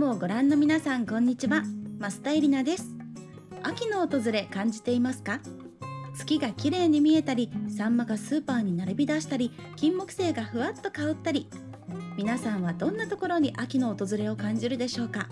[0.00, 1.62] ムをご覧の皆さんこんにちは。
[1.98, 2.86] 増田エリナです。
[3.62, 5.40] 秋の訪れ感じていますか？
[6.16, 11.50] 月が綺麗に見えたりサンマがスーパーに並び出したり金木犀がふわっと香ったり。
[12.16, 15.28] 皆さんはどんなところに秋の訪れを感じるでしょうか？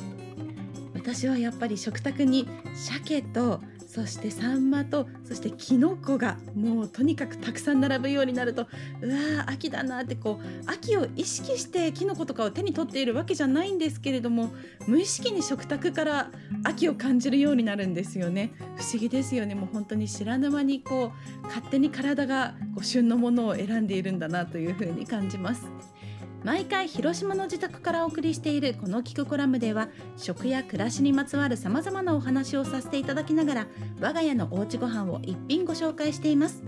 [0.95, 8.67] 私はやっぱり食卓に鮭とそしてサンマとそしてキノコがもうとにかくたくさん並ぶようになると
[9.01, 14.51] うわー秋だなってこう秋を意識してキノコとかを手に取っているわけじゃないんですけれども
[14.87, 16.31] 無意識に食卓から
[16.65, 25.67] 秋を感じるようになるんですよね不思議ですよねもう本当に知らぬ間にこう勝手に体がこう旬のものを選んでいるんだなというふうに感じます。
[26.45, 33.67] 毎回広島の自宅からお送りしているこの聞くコラムでは食や暮らしにまつわるさまざまなお話をさせていただきながら
[34.01, 36.63] 我が家のおうちご飯を一品ご紹介しています。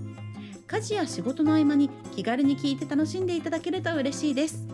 [0.67, 4.67] 家事や仕事の合間に気軽に聞いて楽しんでいただけると嬉しいです。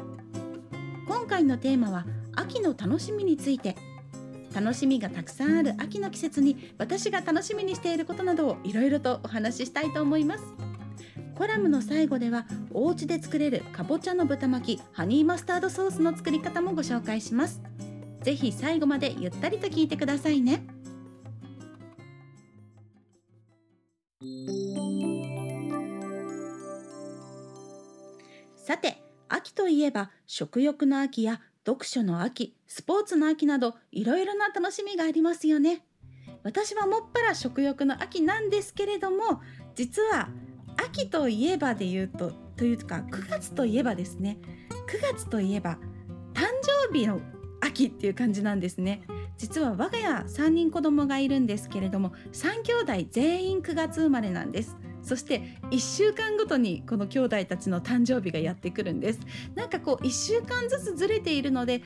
[1.06, 3.77] 今回のテーマは秋の楽しみについて。
[4.55, 10.66] 楽しみがたくさんある秋の季節に私が楽しみにしていることなどをいろいろとお話ししたいと思います。
[11.37, 17.61] コラムの最後ではお家で作れるかぼちゃの豚巻きハニーマスタードソースの作り方もご紹介します。
[18.23, 20.67] ぜひ最後までゆったりと聞いてくださいね。
[28.57, 35.84] さて秋といえば食欲の秋や読書の秋スポーツの秋などいろいろな楽しみがありますよね。
[36.42, 39.42] 私はもっぱら食欲の秋なんですけれども
[39.75, 40.31] 実は
[40.77, 44.38] 秋といえばで言うとというか9月といえばですね。
[44.88, 45.78] 9月といえば
[46.34, 46.44] 誕
[46.88, 47.20] 生日の
[47.60, 49.02] 秋っていう感じなんですね。
[49.38, 54.77] 実は我が家3人子供がいるんですけれども3兄弟全員9月生まれなんです。
[55.06, 59.20] そして1週間ごとにこの兄弟たちの誕生日がやってくるんです。
[59.54, 61.82] なんかこう1週間ずつずれているので3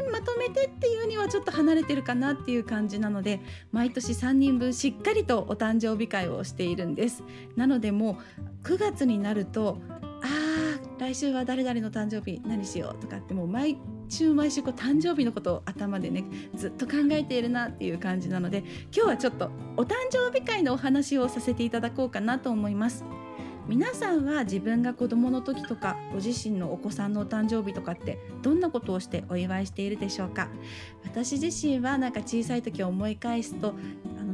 [0.00, 3.40] 人まとめてっていうにはちょっと離れてるかなっていう感じなので
[3.72, 7.24] 毎年3人分しっかりとお誕生日会をしているんです。
[7.56, 8.20] なのでも
[8.62, 9.78] う9月になると
[10.22, 13.78] あー来週は誰々の誕生日何しようとかってもう毎
[14.14, 23.04] 週毎週こう誕生日のことを頭でねずっと考えているなっていう感じなので今日はちょっとお誕生日会のお話をさせていただこうかなと思います。
[23.66, 30.48] 皆さんは自分が子供の時とかご自身のお子さんのお誕生日とかってどんなことをしてお祝いしているでしょうか？
[31.02, 33.74] 私自身はなんか小さい時を思い返すと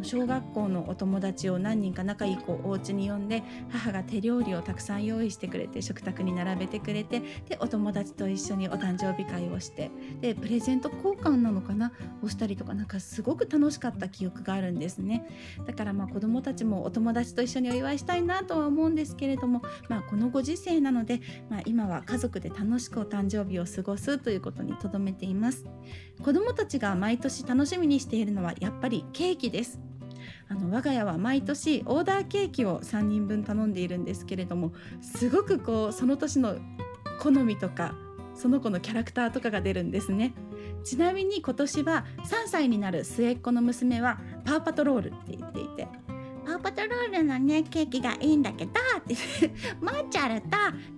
[0.03, 9.91] 小学校のお友達を何人か仲いい子をお家に呼んで母が手料理をたくさん用意してくれて食卓に並べてくれてでお友達と一緒にお誕生日会をして
[10.21, 11.93] でプレゼント交換なのかな？
[12.23, 15.27] をしたりとかなんかすごく楽しかった記憶があるんですね。
[15.67, 25.65] だからまあ子供たちもお友達と一緒にお祝いしたいなとは思うんですけれども、まあ、このご時世なので、まあ、今は家族で楽しくお誕生日を過ごすということにとどめています。
[26.23, 29.81] 子供たちが毎年楽しみにしているのはやっぱりケーキです。
[30.51, 36.57] あの我が家は毎年オーダーケーキを3人分頼んでいるんですけれどもすごくこうその年の
[37.21, 37.95] 好みとか
[38.35, 40.33] その子のキャラクターとかが出るんですね。
[40.83, 45.89] ちなみに今年は3歳になる末っ子の娘はパーパトロールって言っていて
[46.51, 49.15] パーパトロールのねケーキがいいんだけどって
[49.81, 50.49] マーチャルと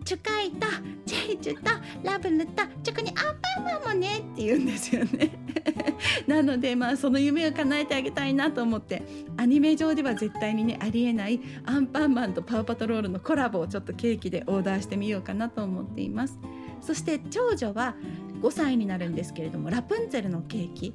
[0.02, 0.66] チュカイと
[1.04, 1.70] チェイチュと
[2.02, 3.14] ラブルとチョコにアン
[3.54, 5.30] パンマンもねって言うんですよね。
[6.26, 9.02] なのでまあその夢を叶えてあげたいなと思って
[9.36, 16.38] アニメ上では絶対にねありえないアンパンマンとパウパトロールのコラボをちょっとケーキでオーダーしてみようかなと思っています。
[16.80, 17.94] そして長女は
[18.40, 20.94] 5歳になるんですけれどもラプンツェルのケーキ。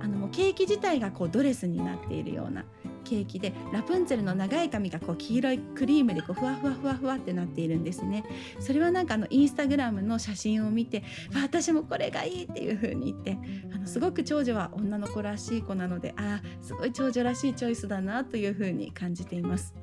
[0.00, 2.66] あのもうケーキ自体がこうドレスになっているような
[3.04, 8.24] ケーキでラプンツェルの長い髪がこう黄色いクリームでこうふわふわふわふわってなっているんですね。
[8.58, 11.04] それはなんかあのインスタグラムの写真を見て
[11.34, 13.38] 私もこれがいいっていう風に言って
[13.74, 19.74] あのすごく長女は女の子らしい子なのでああすごい長女らしいチョイスだなという風に感じています。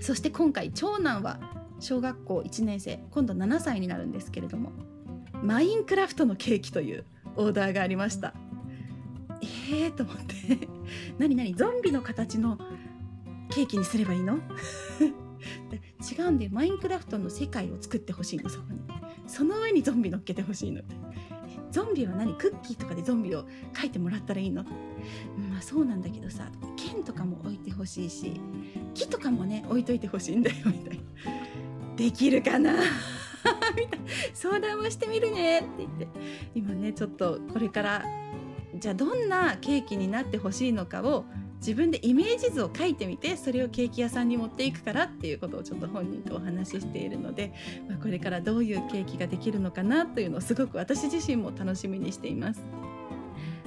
[0.00, 1.40] そして今回長男は
[1.78, 4.72] 小学校1年生今度7歳になるんですけれども
[5.42, 7.04] マインクラフトのケーキという
[7.36, 8.34] オーダーがありました。
[9.42, 10.68] えーと思って。
[11.18, 12.58] 何何ゾンビの形の
[13.50, 14.38] ケーキにすればいいの？
[16.00, 18.80] 違うんでマインクラフトの世界を作ってほしいのそこに。
[19.26, 20.82] その上にゾンビ乗っけてほしいの
[21.70, 22.34] ゾンビは何？
[22.34, 24.64] クッキーとかでゾンビを描いてもらったらいいの？
[24.64, 26.50] まあそうなんだけどさ。
[26.76, 28.40] 剣とかも置いてほしいし
[28.94, 30.56] 木とかもね置いといてほしいんだよ。
[30.66, 31.02] みたいな。
[31.96, 32.72] できるかな？
[33.76, 34.06] みたいな。
[34.34, 36.08] 相談をしてみるねって言って。
[36.54, 38.04] 今ねちょっとこれから
[38.80, 41.26] じゃあどんなケーキになってほしいのかを
[41.58, 47.52] 自分でイメージ図を書いてみてそれをケーキ屋さんに持っていくからっていうことをちょっと本人とお話ししているので、
[47.86, 52.62] まあ、これからどういうケーキができるのかなというのをすごく私自身も楽しみにしています。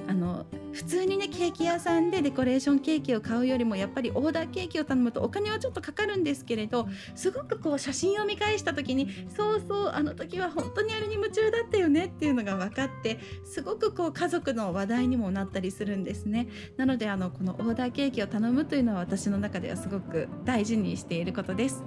[0.06, 21.84] あの普通にねケーキ屋さんでデコレーションケーキを買うよりもやっぱりオーダーケーキを頼むとお金はちょっとかかるんですけれどすごくこう写真を見返した時にそうそうあの時は本当にあれに夢中だったよねっていうのが分かってすごくこう家族の話題にもなったりするんですねなのであのこのオーダーケーキを頼むというのは私の中ではすごく大事にしていることです。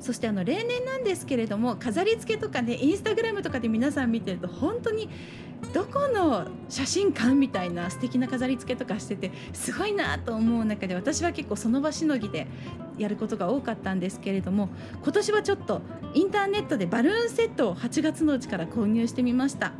[0.00, 5.08] そしてあの例年なんですけれども飾り付けとかねインスタグラムとかで皆さん見てると本当に
[5.72, 12.46] どこの写真館みたいな素敵な飾り付けとかしててすごいなと思う中で私は結構その場しのぎで
[12.98, 14.68] やることが多かったんですけれども
[15.02, 15.82] 今年はちょっと
[16.14, 19.72] インターネットでバルーンセットを8月のうちから購入してみました。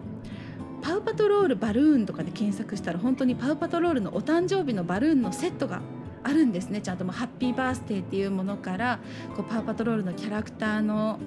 [0.83, 5.81] パウパトロールバルーンとかで検索したら本当にパウパトロールのお誕生日のバルーンのセットが
[6.23, 8.99] あるんですねちゃんともハッピーバースデーっていうものから
[9.35, 11.19] こうパウパトロールのキャラクターの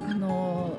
[0.00, 0.78] あの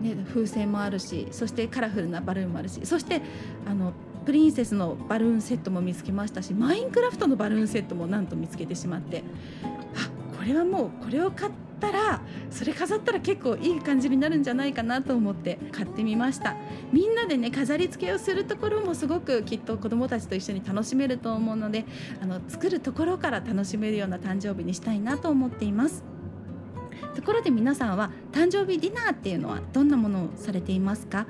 [0.00, 3.22] ね、風船もあるしそしてカラフルなバルーンもあるしそして
[3.66, 3.92] あの
[4.24, 9.22] プリンセスのバルーンセットも見つけましたしマインクラフトのバルーンセットもなんと見つけてしまって
[9.94, 12.20] あこれはもうこれを買ったら
[12.50, 16.56] それ飾ったら結構いい感じになるんじゃないかなと思って買ってみました。
[16.92, 21.84] みんなでね飾り付けをするところもすごくきっと子どもたちと一緒に楽しめると思うので
[22.22, 26.13] あの作るところから楽しめるような誕生日にしたいなと思っています。
[27.14, 31.26] ところで皆さんは誕生日ディナーっていうのはどんなものをされていますか？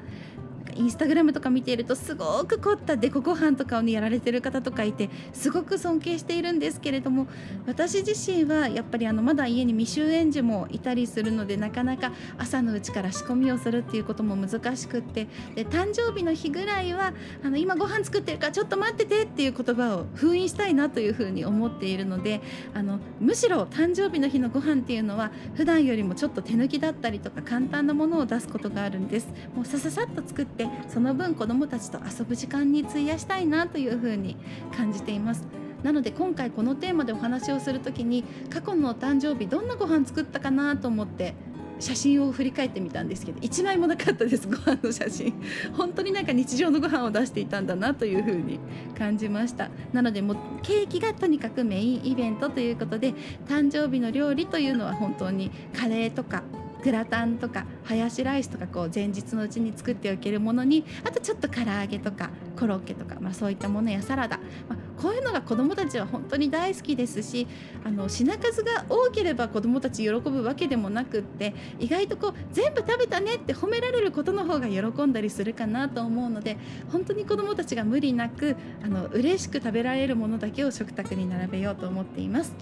[0.77, 7.27] インスタグラムとか見ているとすごく凝ったデコご飯とかをねやられてる方とかいてすごく尊敬しているんですけれども
[7.67, 17.13] 私自身はやっぱりあのまだ家に未就園児もいたりするのでなかなか朝のうちから仕込みをするっていうことも難しくってで誕生日の日ぐらいは
[17.43, 22.41] あの今ご飯作ってるからちょっと待っててっていう言葉を封印したいなというふうに思っているので
[22.75, 29.29] あのむしろ誕生日の日のご飯っていうのは普段よりもちょっと手抜きだったりとか簡単なものを出すことがあるんです。
[29.55, 34.37] もうさささっと作っててその分子どもたちと遊ぶ時間に費やしたいなというふうに
[34.77, 35.45] 感じています。
[35.83, 41.35] なので今回このテーマでお話をする時に過去のお誕生日どんなご飯作ったかなと思って
[41.79, 45.35] 写真を振り返ってみたんですけど1枚もなかったですご飯の写真
[45.77, 48.59] 本当になんか日常のご飯を出していたんだなというふうに
[48.97, 53.13] 感じましたなのでもうケーキがとにかくメインイベントということで
[53.47, 56.43] 誕生日の料理というのは本当にカレーとか
[56.85, 62.29] グラタンとかハヤシライスとかこう前日のうちに作っておけるものにあとちょっと唐揚げとか
[62.59, 64.37] コロッケとか、まあ、そういったものやサラダ、
[64.69, 67.47] まあ、こういうのが子どもたちは本当に大好きですし
[67.85, 76.59] あの品数が多ければ子どもたち喜ぶわけでもなくって意外とこう全部食べたねって褒められることの方が喜んだりするかなと思うので
[76.93, 82.55] 本当に子どもたちが無理なくあの嬉しく食べられるものだけを食卓に並べようと思っています。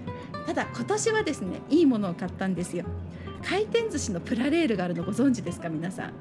[0.47, 2.85] ただ今年はですねいいものを買ったんですよ。
[3.43, 5.69] 回転寿司のプラレールがあるのご存知ですか？
[5.69, 6.13] 皆さん。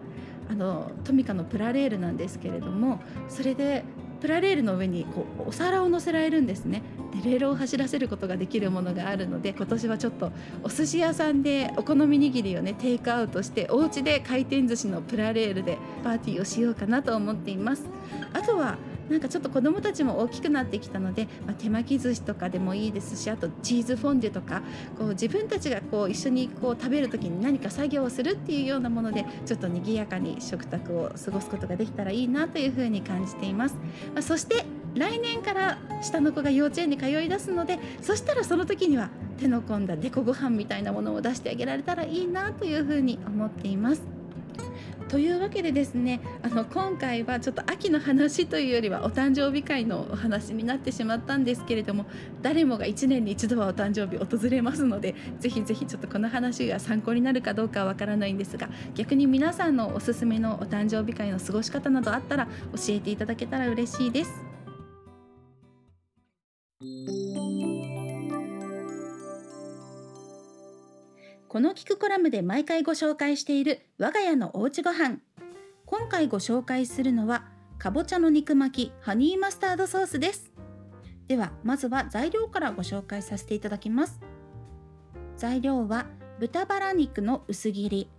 [0.49, 3.85] あのトミカのプラレールなんですけれどもそれで
[4.19, 6.81] プラレールの上にこうお皿を乗せられるんですね。
[7.23, 10.31] でレールを走らせることができるものがあるので今年はちょっと
[10.63, 17.85] お寿司屋さんでお好み握りをねテイクアウトしてお家で回転寿司のプラレールでパーティーをしようかなと思っています。
[18.33, 18.77] あとは
[19.11, 24.61] なんかちょっと子どもたちも大きくなってきたので、まあ、手巻き寿司とかでもいいですしあとチーズフォンデュとか
[24.97, 33.75] こう自分たちがこう一緒にこう食べる時に何か作業をするっていうようなものでちょっと賑やかに食卓を過ごすことができたらいいなというふうに感じています。
[34.13, 34.63] まあ、そして
[34.95, 39.09] 来年から下の子が幼稚園に通い出すのでそしたらその時には
[39.39, 44.20] 手の込んだデコご飯みたいなものを出してあげられたらいいなというふうに思っています。
[45.11, 52.05] というわけでですねあの今回はちょっと秋の話というよりはお誕生日会のお話になってしまったんですけれども
[52.41, 64.31] 誰もが1年に一度はお誕生日訪れますのでぜひぜひちょっとこの話が参考になるかどうかはわからないんですが逆に皆さんのおすすめのお誕生日会の過ごし方などあったら教えていただけたら嬉しいです。
[71.51, 75.17] この聞くコラムで毎回ご紹介している我が家のおうちご飯。
[75.85, 77.43] 今回ご紹介するのは
[77.77, 80.49] かぼちゃの肉巻きハニーマスタードソースです。
[81.27, 84.21] ではまずは材料からご紹介させていただきます。
[85.35, 86.05] 材料は
[86.39, 88.09] 豚バラ肉の薄切り。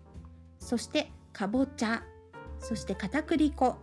[0.59, 2.03] そしてかぼちゃ。
[2.59, 3.79] そして片栗粉。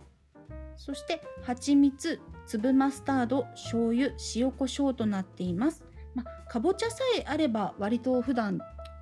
[0.76, 5.82] そして蜂蜜粒マスタード醤油塩コショウとなっています。
[6.14, 8.60] まかぼちゃさえあれば割と普段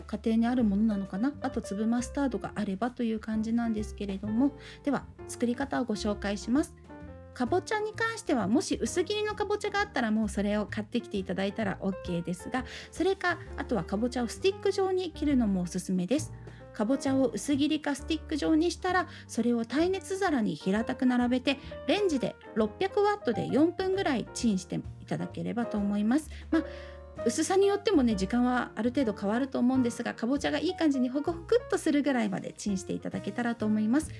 [0.08, 1.32] 家庭にあるものなのかな？
[1.42, 4.52] あと粒マスタードがあればという感じなんですけれども。
[4.82, 6.74] では作り方をご紹介します。
[7.34, 16.32] かぼちゃに関してはもし薄切りのかぼちゃがあったらもうそれを買ってきていただいたら OK ですがそれかあとはかぼちゃをスティック状に切るのもおすすめです。
[16.72, 26.30] かぼちゃを薄切りかスティック状にしたらそれを耐熱皿に平たく並べてレンジで600ワットで4分ぐらいチンしていただければと思います。
[26.50, 26.62] まあ
[27.26, 34.10] 薄さによってもね時間はある程度変わると思うんですがかぼちゃがいい感じにホクホクっとするぐらいまでチンしていただけたらと思います。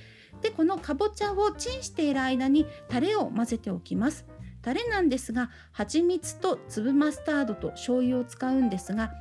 [0.43, 4.27] でこのかぼちゃをチンしている間にタレを混ぜておきます。
[4.63, 9.13] タレなんですが蜂蜜と粒マスタードと醤油を使うんですが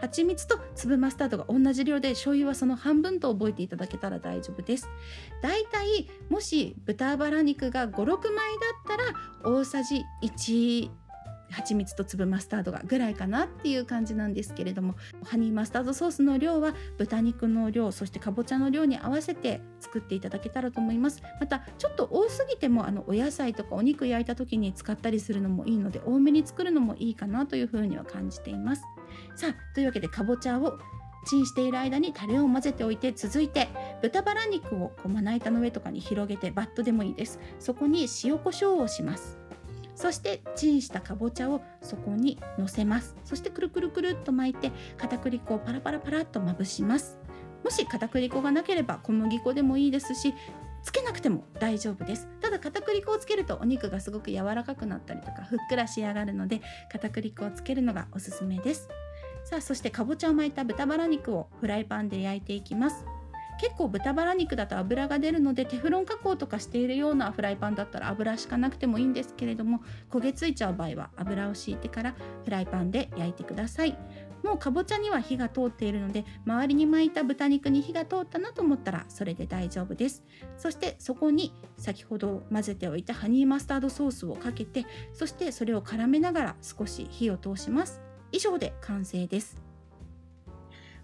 [0.00, 4.88] 蜂蜜と粒マスタードが同じ量で醤油はその半分と覚えていただけたら大丈夫です。
[5.42, 8.18] だいたいもし豚バラ肉が56枚だっ
[8.86, 10.90] たら大さじ1
[11.50, 21.22] 蜂蜜と粒マスタードがぐらいかなっていう感じなんですけれどもハニーマスタードソースの量は豚肉の量そしてかぼちゃの量に合わせて作っていただけたらと思います。
[21.40, 28.82] またちょっと多すぎてもあのお野菜とかお肉焼いた時に使ったりするのもいいので多めに作るのもいいかなというふうには感じています。
[29.36, 30.78] さあというわけでかぼちゃを
[31.24, 33.68] チンしている間にタレを混ぜておいて続いて
[34.02, 37.40] 豚バラ肉をこうまな板の上とかに広げてバットでもいいです。
[37.58, 39.38] そこに塩コショウをします。
[39.94, 43.16] そしてチンしたかぼちゃをそこにのせます。
[43.24, 47.18] そしてくるくるくるっと巻いて片栗粉をパラパラパラっとまぶします。
[47.62, 50.34] もし片栗粉がなければ小麦粉でもいいですし
[50.82, 52.28] つけなくても大丈夫です。
[52.40, 56.60] ただ片栗粉をつけるとお肉がすごく柔らかくなったりとかふっくら仕上がるので
[56.92, 58.88] 片栗粉をつけるのがおすすめです。
[59.44, 63.06] さあそしてかぼちゃを巻いた豚バラ肉をフライパンで焼いていきます。
[63.60, 69.80] 結構豚バラ肉だと油が出るのでテフロン加工とかしているようなフライパンだったら油しかなくてもいいんですけれども
[70.10, 73.96] 焦げついちゃう場合は油を敷いてからフライパンで焼いてください。
[74.42, 80.22] もうかぼちゃには火が通っているので周りに巻いた豚肉に火が通ったなと思ったらそれで大丈夫です。
[80.58, 84.84] そしてそこに先ほど混ぜておいたハニーマスタードソースをかけて
[85.14, 88.02] そしてそれを絡めながら少し火を通します。
[88.32, 89.63] 以上で完成です。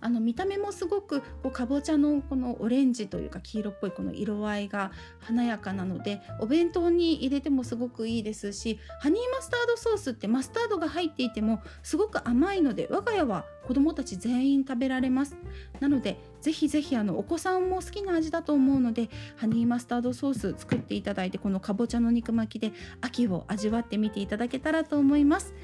[0.00, 15.36] あの見た目もすごくこうかぼちゃのこのオレンジというか黄色っぽいこの色合いが華やかなのでお弁当に入れてもすごくいいですしハニーマスタードソースってマスタードが入っていてもすごく甘いので我が家は子どもたち全員食べられます。
[15.80, 25.54] なのでぜひぜひあのお子さんも好きな味だと思うのでハニーマスタードソース作っていただいてこのかぼちゃの肉巻きで秋を味わってみていただけたらと思います。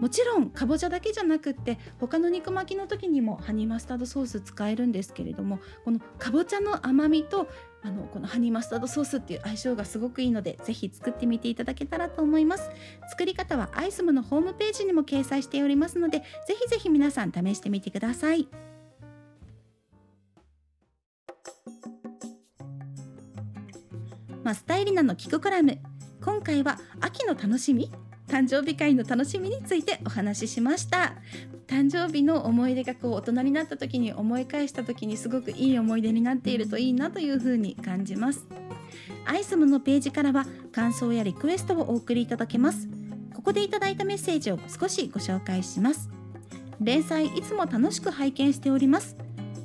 [0.00, 7.48] もちろんかぼちゃだけじゃなくって他の肉巻きの時にもハニーマスタードソース使えるんですけれどもこのかぼちゃの甘みと
[7.82, 12.70] あのこのハニーマスタードソースっていう相性がすごくいいのでぜひ作ってみていただけたらと思います。
[13.10, 18.48] 作り方はアイスムのホームページにも掲載しておりますのでぜひぜひ皆さん試してみてください。
[24.42, 25.78] マスタイリナのキクコラム。
[26.22, 27.90] 今回は秋の楽しみ？
[28.28, 31.14] 誕生日会の楽しみについてお話ししました。
[31.66, 38.46] 誕生日の思い出がこう大人になった時に思い返した時にすごくいい思い出になっているといいなというふうに感じます。
[39.26, 42.88] アイスムのページからは感想やリクエストをお送りいただけます。
[43.34, 46.10] ここでいただいたメッセージを少しご紹介します。
[46.80, 49.16] 連載いつも楽しく拝見しております。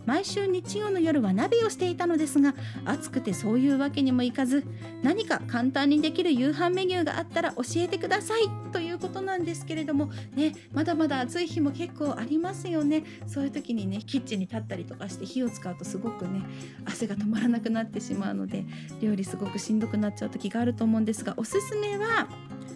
[0.09, 4.65] 毎週日曜の夜は鍋をしていたのですが暑くてそういうわけにもいかず
[5.03, 13.03] 何か簡単にできる夕飯メニューがあったら教えてくださいということなんですけれどもねまだまだ暑い日も結構ありますよね。
[13.27, 16.41] そういう時にねキッチンに立ったりとかして火を使うとすごくね
[16.85, 18.65] 汗が止まらなくなってしまうので
[19.01, 22.27] 料理すごくしんどくなっちゃう時があると思うんですがおすすめは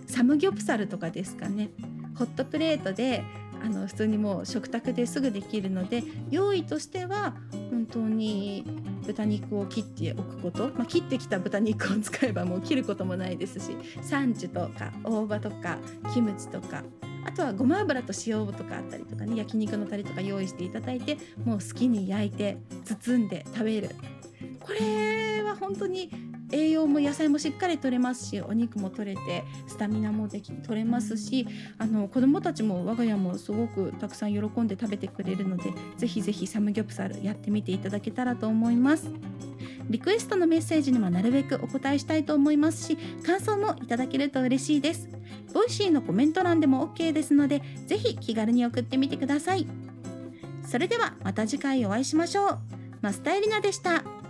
[0.05, 1.71] サムギョプサルとかですかね。
[2.15, 3.23] ホットプレートで
[3.63, 7.33] あの普通にもう食卓ですぐできるので用意としては
[7.69, 8.65] 本当に
[9.05, 15.77] 豚肉を切っておくこと、まあ、切ってきた豚肉を使えばもう切ることもないですしサンチュとか大葉とか
[16.13, 16.83] キムチとか
[17.25, 23.89] あとはごま油と塩とかあったりとかね焼肉のタレとか用意していただいてもう好きに焼いて包んで食べる。
[24.59, 26.09] これは本当に
[26.53, 31.47] 栄養も野菜もしっかりとれますしお肉も取れてスタミナもでき取れますし
[31.79, 39.09] あの子どもたちも我が家もすごくたくさん喜んで食べてくれるのでぜひぜひサムギョプサルやってみていただけたらと思います。
[39.89, 45.09] リクエストのメッセージにはなるべくお答えしたいと思いますし感想もいただけると嬉しいです。
[45.53, 49.67] ボイシーのコメント欄でも OK ですのでぜひ気軽に送ってみてください。
[50.65, 52.59] それではまた次回お会いしましょう。
[53.01, 54.22] マスタエリナでした。